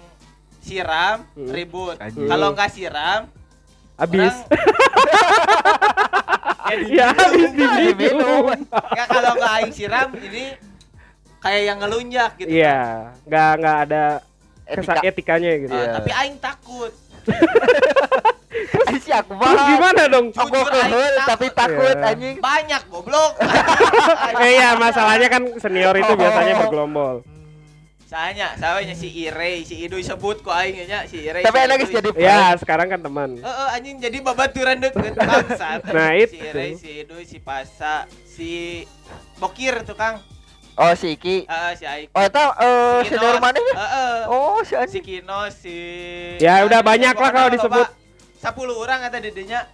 [0.57, 1.49] siram Hmm.
[1.49, 1.99] ribut.
[1.99, 3.27] Kalau nggak siram
[3.97, 4.31] Habis.
[4.31, 4.47] orang-
[6.89, 8.47] ya habis Diminum.
[9.05, 10.55] kalau nggak aing siram ini
[11.41, 12.49] kayak yang ngelunjak gitu.
[12.49, 12.79] Iya,
[13.25, 14.03] nggak nggak ada
[14.63, 14.75] Etika.
[14.77, 15.73] kesak etikanya gitu.
[15.73, 15.91] Ah, Iya.
[15.97, 16.91] Tapi aing takut.
[18.83, 20.27] Ay, si aku Terus gimana dong?
[20.29, 22.09] Aku Jujur, kehel tapi takut Iya.
[22.09, 22.35] anjing.
[22.37, 23.33] Banyak goblok.
[24.43, 26.59] Eh ya masalahnya kan senior itu biasanya Oh.
[26.61, 27.15] bergelombol.
[28.05, 31.39] Saya, saya si Ire, si Idu disebut kok aing nya si Ire.
[31.39, 33.39] Tapi si enak jadi Ya sekarang kan teman.
[33.39, 35.79] Heeh, anjing jadi babaturan deket bangsat.
[35.87, 36.35] Nah, Si itu.
[36.43, 38.83] Ire, si Idu, si Pasa, si
[39.39, 40.19] Bokir tukang.
[40.73, 41.45] Oh si Iki.
[41.45, 42.07] Heeh, si Aik.
[42.11, 43.73] Oh itu eh Si mana ya?
[43.75, 44.17] Heeh.
[44.25, 45.03] Oh si Si anjing.
[45.03, 45.77] Kino, si
[46.39, 47.87] Ya, udah Nah, banyak lah kalau disebut.
[48.41, 49.69] 10 orang kata dedenya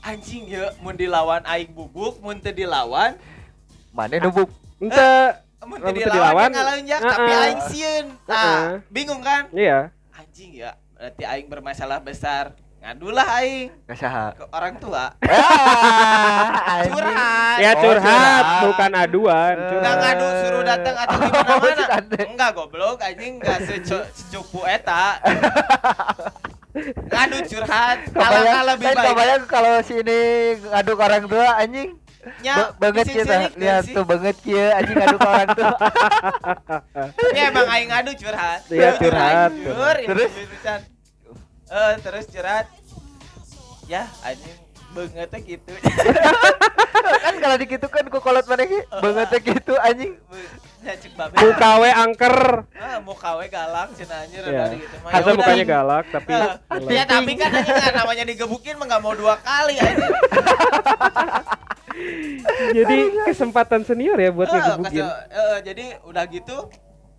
[0.00, 3.18] anjing ya mun dilawan aing bubuk mun teu dilawan
[3.90, 4.46] Mana nubuk?
[4.78, 5.10] Ente
[5.60, 7.10] mun Lamun teu teu dilawan ngalaunjak heeh.
[7.10, 8.38] tapi aing sieun Heeh.
[8.56, 9.90] ah bingung kan iya.
[10.14, 13.68] anjing ya berarti aing bermasalah besar ngadulah aing
[14.32, 15.12] ke orang tua
[16.72, 16.90] anjing.
[16.90, 18.44] curhat Ya Oh, curhat, curhat.
[18.64, 19.54] bukan aduan.
[19.54, 19.60] Eh.
[19.60, 20.00] Nggak Curhat.
[20.00, 21.84] ngadu suruh datang atau gimana Oh, mana
[22.24, 25.20] enggak goblok anjing enggak secu- secupu eta
[27.04, 30.20] ngadu curhat kalah Kebayang, lebih baik kebayang kalau si ini
[30.62, 31.90] ngadu ke orang tua anjing.
[32.20, 35.74] Ba- banget kita lihat tuh banget kia anjing ngadu ke orang tua.
[37.36, 38.60] Ya emang aing ngadu curhat.
[38.66, 39.52] Iya, curhat.
[39.52, 40.30] jujur, ini Terus?
[41.70, 42.66] Eh, terus curhat.
[43.86, 44.58] Ya, anjing
[44.90, 45.70] bangetnya gitu.
[47.24, 50.12] kan kalau dikitukan ku kolot mana ki bangetnya gitu anjing.
[50.80, 51.30] Ya cek babe.
[51.36, 52.36] Muka we angker.
[52.72, 54.96] Ah, muka we galak cenah anjir ada gitu.
[54.98, 55.10] mah.
[55.12, 56.58] Harusnya Ya mukanya galak tapi Eh, galak.
[56.88, 60.10] Ya tapi kan anjing kan namanya digebukin mah enggak mau dua kali anjing.
[62.72, 65.04] Jadi kesempatan senior ya buat Eh, ngegebukin.
[65.04, 66.56] kasih- eh, jadi udah gitu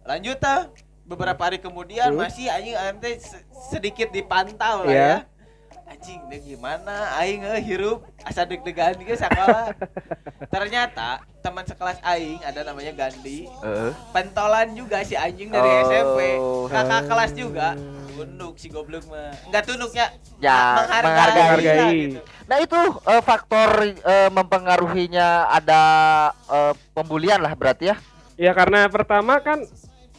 [0.04, 0.66] lanjut ah
[1.12, 2.22] beberapa hari kemudian Terus?
[2.22, 5.04] masih anjing aing teh se- sedikit dipantau lah Iya.
[5.04, 5.18] ya
[5.86, 9.76] anjing deh gimana aing eh, hirup asa deg-degan ke sekolah
[10.48, 13.92] ternyata teman sekelas aing ada namanya Gandhi Heeh.
[14.12, 15.84] pentolan juga si anjing dari Oh.
[15.84, 16.20] SMP
[16.70, 17.68] kakak kelas juga
[18.12, 20.06] tunduk si goblok mah enggak tunduknya
[20.38, 21.78] Ya, menghargai, menghargai.
[21.78, 22.20] lah gitu.
[22.46, 25.82] Nah itu eh, faktor eh, mempengaruhinya ada
[26.48, 27.96] eh, pembulian lah berarti ya.
[28.36, 29.62] Ya karena pertama kan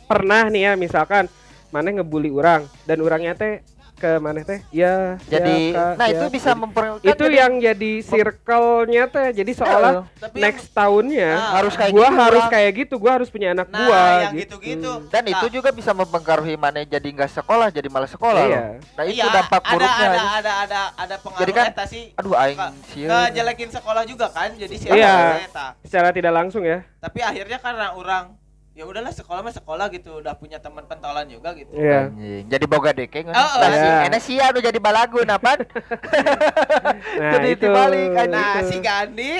[0.04, 1.26] pernah nih ya misalkan
[1.68, 3.54] mana ngebully orang dan orangnya teh
[3.94, 6.14] ke mana teh ya Jadi, ya, Kak, nah ya.
[6.18, 11.50] itu bisa Jadi- mempengaruhi itu yang jadi circle-nya teh jadi seolah Tapi next tahunnya Ah,
[11.56, 14.58] harus kayak gua gitu harus kayak gitu gua harus punya anak Nah, gua yang gitu.
[14.58, 15.06] gitu-gitu.
[15.06, 15.32] dan Nah.
[15.32, 18.50] itu juga bisa mempengaruhi mana jadi nggak sekolah jadi malas sekolah Iya.
[18.50, 18.64] loh.
[18.92, 20.08] Nah itu Iya, dampak ada, buruknya.
[20.08, 22.58] ada ada ada ada pengaruh Jadi kan, eta sih Aduh aing
[22.98, 25.46] ngejelekin sekolah juga kan jadi si Iya.
[25.80, 28.34] secara tidak langsung ya tapi akhirnya karena orang
[28.72, 32.64] ya udahlah sekolah mah sekolah gitu udah punya teman pentolan juga gitu iya Anjing, jadi
[32.64, 33.28] boga dekeng.
[33.28, 34.06] Oh, nah, si iya.
[34.08, 35.60] Enes sia anu jadi balagu napan.
[37.20, 38.72] nah Jadi itu dibalik, nah itu.
[38.72, 39.34] si Gandhi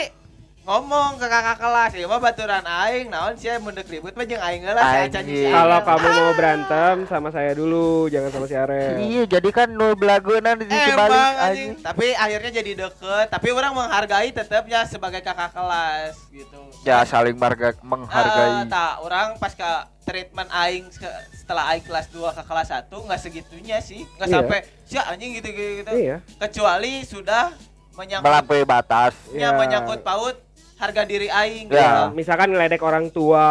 [0.63, 4.63] ngomong ke kakak kelas ya mah baturan aing naon sih mendek ribut mah jeung aing
[4.63, 5.27] si Anjing.
[5.43, 5.51] aing.
[5.51, 9.99] kalau kamu mau berantem sama saya dulu jangan sama si Arel iya, jadi kan nu
[9.99, 11.71] belagunan di sisi balik anjing.
[11.83, 13.27] Tapi akhirnya jadi deket.
[13.27, 16.61] Tapi orang menghargai tetapnya sebagai kakak kelas gitu.
[16.83, 18.71] Ya saling marga, menghargai.
[18.71, 19.71] tak orang pas ke
[20.03, 24.07] treatment aing se- setelah aing kelas 2 ke kelas 1 nggak segitunya sih.
[24.17, 24.35] Nggak Iya.
[24.37, 25.91] sampai si anjing gitu gitu.
[25.93, 27.51] iya Kecuali sudah
[27.93, 29.15] menyangkut Melampaui batas.
[29.31, 29.59] ya, Iya.
[29.59, 30.37] menyangkut paut
[30.83, 31.79] harga diri aing Ya.
[31.79, 32.03] gitu.
[32.13, 33.47] misalkan ngeledek orang tua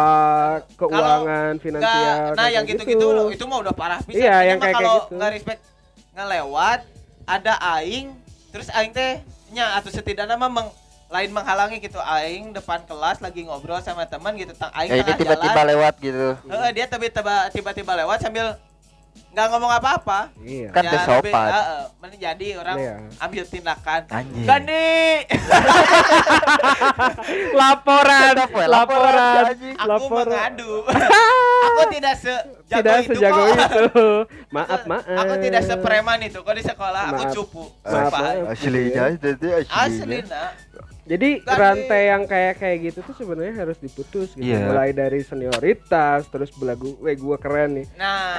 [0.76, 4.20] keuangan Nggak, finansial nah kayak yang gitu-gitu itu mah udah parah pisan.
[4.20, 5.16] Iya, Ini yang kayak- kalau kayak gitu.
[5.16, 5.60] nggak respect
[6.12, 6.80] ngelewat
[7.24, 8.06] ada aing
[8.52, 10.68] terus aing teh nya atau setidaknya mah meng,
[11.08, 15.12] lain menghalangi gitu aing depan kelas lagi ngobrol sama teman gitu tang aing Ya ini
[15.14, 16.36] tiba-tiba lewat gitu.
[16.46, 18.56] Heeh, dia tiba-tiba tiba-tiba lewat sambil
[19.28, 20.28] nggak ngomong apa-apa.
[20.38, 21.48] iya Kan lebih- sopan.
[21.48, 22.94] heeh, men- jadi orang Iya.
[23.18, 24.00] ambil tindakan.
[24.06, 24.44] Anjing.
[24.44, 25.24] Gandhi,
[27.54, 30.72] laporan laporan, laporan aku laporan mengadu.
[31.66, 33.56] aku tidak sejago tidak itu sejago kok.
[33.56, 34.08] itu
[34.50, 36.38] maaf maaf Aku tidak sepreman itu.
[36.38, 37.32] Kok di sekolah aku Maaf.
[37.32, 37.64] cupu.
[37.80, 38.20] Maaf, Sumpah.
[38.20, 38.52] maaf.
[38.52, 40.22] Aslinya itu Asli aslinya.
[40.28, 40.52] nak.
[41.02, 41.58] jadi Gandhi.
[41.58, 44.60] rantai yang kayak kayak gitu tuh sebenarnya harus diputus gitu Iya.
[44.62, 48.38] mulai dari senioritas terus belagu weh gua keren nih Nah,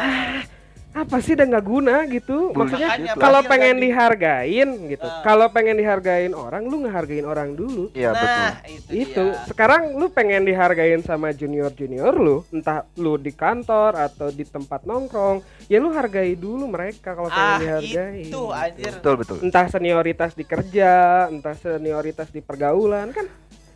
[0.93, 5.21] apa sih udah nggak guna gitu maksudnya Makanya kalau pengen dihargain gitu Ah.
[5.21, 8.29] kalau pengen dihargain orang lu ngehargain orang dulu Iya betul.
[8.29, 9.45] nah itu, itu dia.
[9.45, 14.83] sekarang lu pengen dihargain sama junior junior lu entah lu di kantor atau di tempat
[14.83, 18.93] nongkrong ya lu hargai dulu mereka kalau pengen Ah, dihargai itu anjir.
[18.93, 19.37] Betul betul.
[19.41, 20.91] entah senioritas di kerja
[21.25, 23.25] entah senioritas di pergaulan kan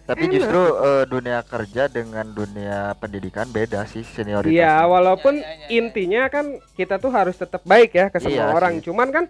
[0.08, 0.34] Tapi Enak.
[0.34, 4.50] justru eh, dunia kerja dengan dunia pendidikan beda sih senioritas.
[4.50, 5.68] iya walaupun Ya, ya, ya, ya.
[5.78, 8.88] intinya kan kita tuh harus tetap baik ya ke semua Iya orang sih.
[8.88, 9.26] cuman kan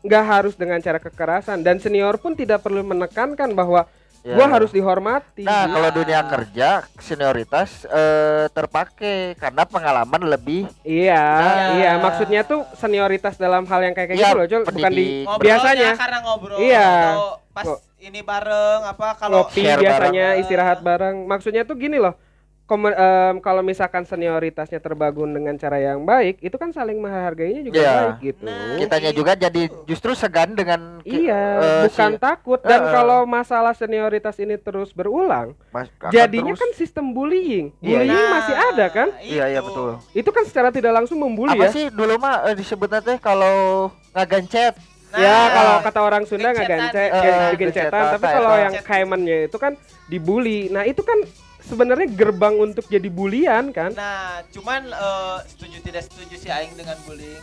[0.00, 3.84] nggak harus dengan cara kekerasan dan senior pun tidak perlu menekankan bahwa
[4.24, 4.34] Ya.
[4.34, 11.68] gua harus dihormati Nah, kalau dunia kerja senioritas eh, terpakai karena pengalaman lebih Iya, Nah.
[11.76, 11.90] iya.
[12.00, 14.62] Maksudnya tuh senioritas dalam hal yang kayak kayak Iya, gitu loh, Cul.
[14.66, 15.06] Bukan di.
[15.22, 16.88] Ngobrolnya biasanya karena ngobrol Iya.
[16.88, 19.44] atau pas Kok- ini bareng apa kalau
[19.76, 20.40] biasanya bareng.
[20.40, 21.16] istirahat bareng.
[21.24, 22.16] Maksudnya tuh gini loh.
[22.64, 27.76] Komen- em, kalau misalkan senioritasnya terbangun dengan cara yang baik, itu kan saling menghargainya juga
[27.76, 27.92] Iya.
[27.92, 28.40] baik gitu.
[28.42, 29.18] Nah, kitanya gitu.
[29.20, 32.64] juga jadi justru segan dengan Iya, eh, bukan si- takut.
[32.64, 32.88] Dan eh.
[32.88, 37.68] kalau masalah senioritas ini terus berulang, Mas- jadinya terus- kan sistem bullying.
[37.78, 39.08] Iya, Bullying Nah, masih ada kan?
[39.20, 39.68] Iya iya itu.
[39.68, 39.90] betul.
[40.16, 41.70] Itu kan secara tidak langsung membuli Apa ya.
[41.70, 44.72] sih dulu mah eh, disebutnya teh kalau ngagancet
[45.12, 46.80] Nah, ya kalau kata orang Sunda nggak gencetan.
[46.80, 47.84] gancet, Eh, gen- eh, digencetan.
[47.92, 48.62] gencetan, Tapi kalau apa?
[48.62, 49.72] yang kaimannya itu kan
[50.06, 50.66] dibully.
[50.68, 51.20] Nah itu kan
[51.64, 53.90] sebenarnya gerbang untuk jadi bulian kan?
[53.92, 57.42] Nah, cuman eh, setuju tidak setuju sih aing dengan bullying.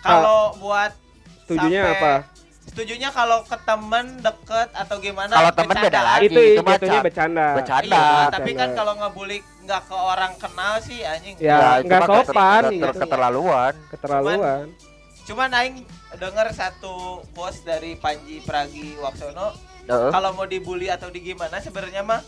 [0.00, 0.94] Kalau buat
[1.42, 2.14] Setujunya sampai- apa?
[2.62, 5.32] Setujunya kalau ke temen deket atau gimana?
[5.32, 6.24] Kalau temen beda lagi.
[6.24, 7.46] itu itu jatuhnya bercanda.
[7.52, 7.90] bercanda.
[7.90, 8.30] Iya, Bercanda.
[8.30, 11.34] tapi kan kalau ngebully nggak ke orang kenal sih anjing.
[11.36, 13.00] Ya, itu nggak keter- sopan keter- gitu.
[13.02, 13.72] keterlaluan.
[13.90, 14.64] keterlaluan.
[15.20, 15.76] Cuman aing
[16.12, 16.94] denger satu
[17.30, 19.50] post dari Panji Pragi Waksono,
[19.84, 20.10] Heeh.
[20.10, 22.22] kalau mau dibully atau di gimana sebenarnya mah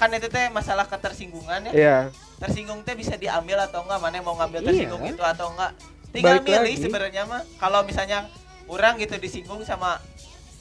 [0.00, 1.72] kan itu teh masalah ketersinggungan ya.
[1.76, 1.96] Iya.
[2.40, 4.68] Tersinggung teh bisa diambil atau enggak, mana yang mau ngambil Iya.
[4.72, 5.76] tersinggung itu atau enggak.
[6.10, 7.42] Tinggal Balik milih sebenarnya mah.
[7.60, 8.24] Kalau misalnya
[8.64, 10.00] orang gitu disinggung sama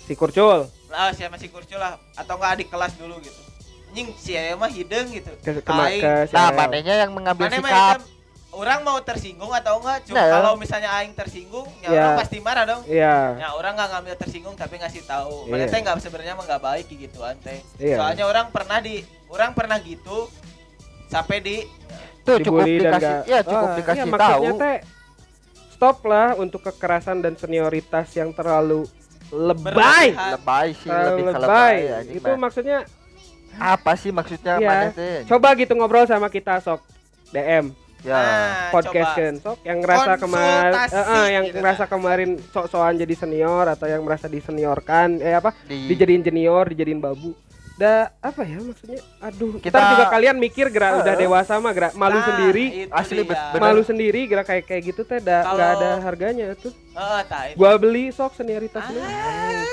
[0.04, 3.40] Si kurcul ah siapa si kurcul lah atau enggak adik kelas dulu gitu.
[3.90, 5.32] Anjing si Aya mah hideng gitu.
[5.42, 8.04] ke, ke, ke Nah, manenya yang mengambil sikap.
[8.52, 10.30] Orang mau tersinggung atau enggak cuma Nah.
[10.32, 12.00] kalau misalnya aing tersinggung ya Ya.
[12.00, 13.38] orang pasti marah dong Iya.
[13.38, 16.86] ya orang nggak ngambil tersinggung tapi ngasih tahu mana teh nggak sebenarnya mah nggak baik
[16.90, 17.96] gitu teh Iya.
[17.96, 20.26] soalnya orang pernah di orang pernah gitu
[21.08, 21.56] sampai di
[22.22, 24.44] Tuh cukup dikasih ya cukup Ah, dikasih iya, tahu.
[24.56, 24.78] teh
[25.72, 28.84] stop lah untuk kekerasan dan senioritas yang terlalu
[29.30, 30.12] lebay.
[30.12, 30.30] Berlebihan.
[30.36, 31.40] Lebay sih Terlalu lebih lebay.
[31.40, 32.40] lebay anjing, Itu mah.
[32.42, 32.78] maksudnya
[33.52, 35.22] apa sih maksudnya mana teh?
[35.26, 36.82] coba gitu ngobrol sama kita sok
[37.30, 38.16] DM Ya.
[38.16, 39.20] Nah, podcast coba.
[39.20, 41.92] kan sok yang ngerasa kemarin Konsultasi yang gitu ngerasa kan.
[41.92, 47.36] kemarin sok-sokan jadi senior atau yang merasa diseniorkan eh apa Di, dijadiin junior dijadiin babu
[47.76, 51.00] da apa ya maksudnya aduh kita juga kalian mikir gerak Eh.
[51.02, 53.56] udah dewasa mah gerak malu Nah, sendiri Asli, bener.
[53.58, 57.44] malu sendiri gerak kayak kayak gitu teh da Kalau- nggak ada harganya tuh Heeh, tah,
[57.48, 57.56] itu.
[57.56, 59.64] gua beli sok senioritas lu Ah,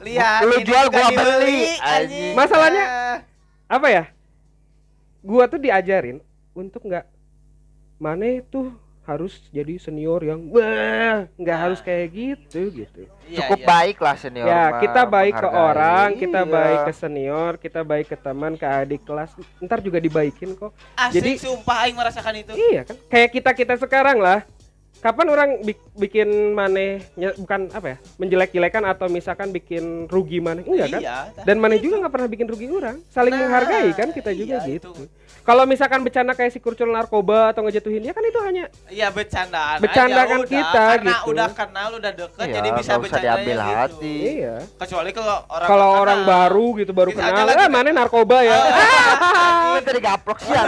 [0.00, 1.78] lihat Lu jual, gua beli, anjing.
[1.80, 2.32] anjing.
[2.34, 3.22] Masalahnya-
[3.64, 4.04] apa ya
[5.20, 6.18] gua tuh diajarin
[6.52, 7.06] untuk nggak
[7.96, 8.72] mana itu
[9.04, 13.66] harus jadi senior yang wah nggak harus kayak gitu gitu Iya, cukup iya.
[13.66, 14.46] baik lah senior.
[14.46, 16.48] ya kita baik ke orang kita Iya.
[16.50, 21.20] baik ke senior kita baik ke teman ke adik kelas ntar juga dibaikin kok Asli
[21.20, 22.52] Jadi- sumpah aing merasakan itu.
[22.54, 24.40] iya kan kayak kita kita sekarang lah
[24.96, 27.04] kapan orang bik- bikin maneh
[27.36, 32.00] bukan apa ya menjelek-jelekan atau misalkan bikin rugi maneh enggak kan Iya, dan mana juga
[32.00, 35.04] nggak pernah bikin rugi orang saling Nah, menghargai kan kita juga iya, gitu itu.
[35.44, 39.76] Kalau misalkan bercanda kayak si kurcul narkoba atau ngejatuhin dia kan itu hanya Iya bercandaan.
[39.78, 40.48] Bercandakan aja, udah.
[40.48, 41.28] kita, karena gitu.
[41.30, 43.68] udah kenal udah deket Iya, jadi bisa bercanda diambil gitu.
[43.70, 44.14] hati.
[44.34, 46.32] iya Kecuali kalau orang kalau orang kenal.
[46.32, 47.70] baru gitu baru Bisa aja kenal lagi eh kan.
[47.70, 48.56] mana narkoba ya
[49.66, 50.64] Lu tadi gaplok sih ya.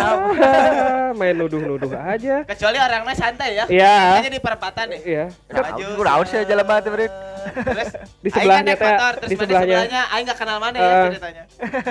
[1.18, 3.64] main nuduh-nuduh aja Kecuali orangnya santai ya.
[3.66, 3.96] Iya.
[4.20, 5.00] Hanya di perempatan deh.
[5.02, 5.84] iya Maju.
[5.96, 7.12] Gue sih jalan banget Brit.
[7.56, 9.78] Terus Di aing sebelahnya kan teh, terus di sebelahnya.
[9.78, 11.04] sebelahnya aing enggak kenal mana ya Eh.
[11.08, 11.42] ceritanya.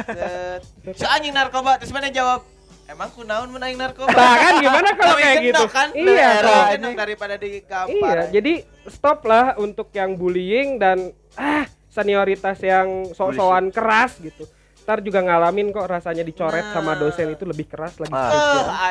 [0.06, 0.62] Set.
[0.93, 2.43] Si anjing narkoba terus mana jawab
[2.86, 4.13] Emang kunaon mun aing narkoba?
[4.13, 5.65] Nah kan gimana kalau kayak gitu?
[5.67, 5.89] kan?
[5.91, 6.30] Iya,
[6.69, 7.89] gendong daripada digampar.
[7.89, 8.54] Iya, jadi
[8.86, 14.45] stop lah untuk yang bullying dan ah senioritas yang sok-sokan keras gitu.
[14.86, 16.74] Ntar juga ngalamin kok rasanya dicoret Nah.
[16.78, 18.13] sama dosen itu lebih keras lagi.
[18.13, 18.30] Ah.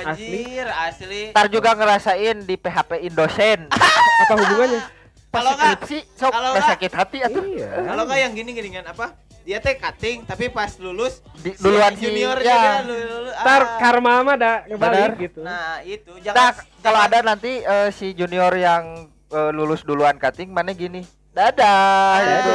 [0.03, 0.43] Eh, Asli.
[0.59, 1.23] asli.
[1.31, 3.71] Ntar juga ngerasain di PHP Indosen.
[4.27, 4.83] Apa hubungannya?
[5.31, 7.43] Pas Kalau nggak- sok kalau nggak nggak- sakit hati atuh.
[7.45, 7.71] Iya.
[7.85, 9.07] Kalau enggak yang gini gini kan apa?
[9.45, 12.81] Dia teh cutting tapi pas lulus Di- duluan si- junior ya.
[12.81, 13.33] dia lulus.
[13.37, 13.77] Ntar ah.
[13.77, 15.13] karma mah dah ngebalik Benar.
[15.21, 15.39] gitu.
[15.41, 18.85] Nah, itu Nah, jangan kalau jangan- ada nanti eh, si junior yang
[19.27, 21.05] eh, lulus duluan cutting mana gini.
[21.31, 21.69] Dadah
[22.11, 22.53] Ah, gitu.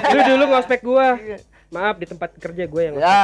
[0.14, 1.14] Lu dulu ngospek gua.
[1.66, 3.02] Maaf di tempat kerja gue yang Ya.
[3.04, 3.18] Ah,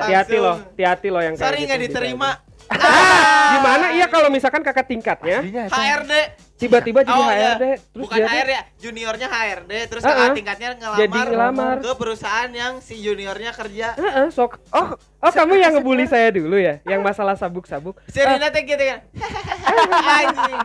[0.00, 0.42] Hati-hati langsung.
[0.42, 2.30] loh, hati-hati loh yang kayak Sorry gitu nggak diterima.
[2.68, 3.86] Ah, gimana?
[3.92, 5.38] Iya kalau misalkan kakak tingkatnya.
[5.66, 6.12] HRD.
[6.58, 7.54] Tiba-tiba jadi Oh, iya.
[7.54, 10.34] HRD terus Bukan dia HRD ya, juniornya HRD terus kakak ah.
[10.34, 11.76] tingkatnya ngelamar, Jadi ngelamar.
[11.78, 13.94] ke perusahaan yang si juniornya kerja.
[13.94, 14.58] Heeh, sok.
[14.74, 18.02] Oh, oh kamu yang ngebully saya dulu ya, yang masalah sabuk-sabuk.
[18.10, 19.00] Si Rina teh gitu kan.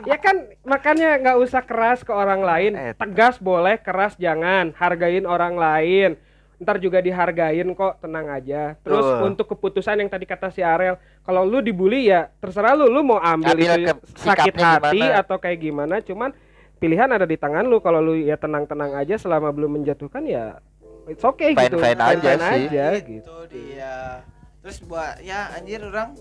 [0.03, 2.73] Ya kan makanya nggak usah keras ke orang lain.
[2.75, 2.91] Eh.
[2.97, 4.73] Tegas boleh, keras jangan.
[4.75, 6.17] Hargain orang lain.
[6.55, 8.77] Ntar juga dihargain kok, tenang aja.
[8.79, 9.25] Terus Betul.
[9.25, 13.17] untuk keputusan yang tadi kata si Arel, kalau lu dibully ya terserah lu, lu mau
[13.17, 15.19] ambil, Ambil itu ke- sakit sikapnya hati gimana.
[15.19, 15.95] atau kayak gimana.
[15.99, 16.29] Cuman
[16.75, 17.77] pilihan ada di tangan lu.
[17.77, 20.59] Kalau lu ya tenang-tenang aja selama belum menjatuhkan ya
[21.05, 21.75] it's okay gitu.
[21.75, 22.63] Fine-fine aja sih.
[22.67, 23.35] aja, Itu gitu.
[23.49, 24.23] dia.
[24.59, 26.15] Terus buat ya anjir orang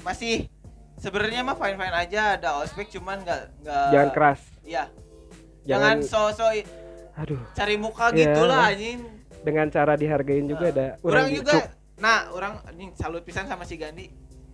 [0.00, 0.50] masih
[0.96, 4.40] sebenarnya mah fine fine aja ada ospek cuman nggak nggak Jangan keras.
[4.64, 4.84] Iya.
[5.62, 6.66] Jangan, so-so i-
[7.14, 8.18] Aduh, cari muka Iya.
[8.24, 8.98] gitu lah anjing.
[9.42, 14.06] Dengan cara dihargain juga ada Orang juga nah, orang anjing salut pisan sama si Gandhi.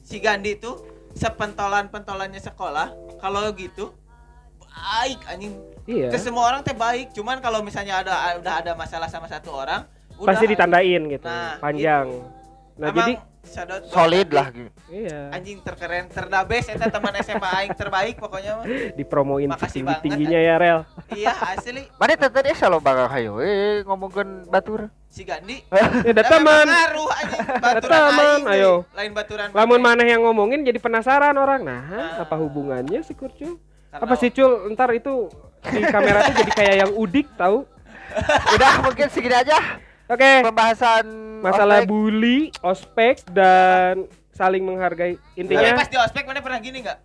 [0.05, 0.81] Si Gandhi tuh
[1.15, 3.93] sepentolan-pentolannya sekolah kalau gitu
[4.75, 5.55] baik anjing.
[5.87, 6.09] Iya.
[6.11, 9.87] Ke semua orang teh baik, cuman kalau misalnya ada udah ada masalah sama satu orang
[10.19, 12.07] udah Pasti ditandain gitu, Nah, panjang.
[12.79, 13.13] Nah, Emang jadi
[13.47, 14.71] buat Solid lah gitu.
[14.89, 20.03] iya, anjing terkeren terdabes eta teman SMA aing terbaik pokoknya mah dipromoin Makasih setinggi banget,
[20.03, 20.79] tingginya ya Rel.
[21.11, 24.89] iya asli Mana teh tadi bakal hayo eh ngomongkeun batur.
[25.07, 26.67] si Gandhi Ya ada Da teman.
[26.67, 28.73] ngaruh anjing baturan teman, aing ayo.
[28.91, 30.07] lain baturan Lamun maneh.
[30.09, 31.63] yang ngomongin jadi penasaran orang.
[31.63, 32.13] Nah, Nah.
[32.21, 33.61] apa hubungannya sih Kurcul?
[33.89, 34.75] Karena- Apa sih Cul?
[34.75, 35.31] Ntar itu
[35.63, 37.63] di kamera tuh jadi kayak yang udik tahu.
[38.51, 39.55] Udah mungkin segini aja
[40.07, 41.05] Oke, pembahasan
[41.41, 41.89] masalah ospek.
[41.89, 45.17] bully, ospek dan saling menghargai.
[45.17, 46.99] tapi Intinya pas di ospek mana pernah gini nggak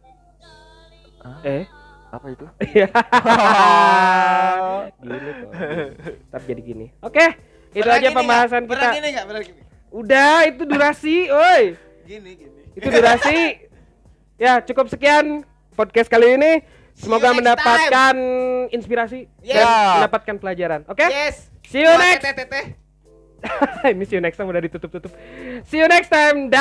[1.41, 1.63] eh
[2.09, 2.45] apa itu?
[2.69, 2.87] Iya.
[4.99, 5.51] gini kok.
[6.27, 6.85] Ntar jadi gini.
[6.99, 7.25] Oke,
[7.71, 8.95] itu Pernah aja pembahasan pernah kita.
[8.95, 11.17] gini nggak pernah gini Udah, itu durasi,
[11.49, 11.63] oi.
[12.03, 13.39] gini gini Itu durasi.
[14.37, 15.41] ya, cukup sekian
[15.73, 16.53] podcast kali ini.
[16.93, 18.15] Semoga mendapatkan
[18.69, 19.55] inspirasi Yes.
[19.55, 20.81] dan mendapatkan pelajaran.
[20.85, 21.07] Oke?
[21.07, 22.23] yes See you Buat next.
[22.25, 22.65] teteh-teteh.
[23.95, 25.11] Ini see you next time udah ditutup-tutup.
[25.67, 26.49] See you next time.
[26.51, 26.59] Dah.